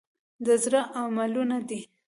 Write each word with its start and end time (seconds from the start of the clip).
د 0.45 0.47
زړه 0.63 0.81
عملونه 1.01 1.57
دي. 1.67 1.79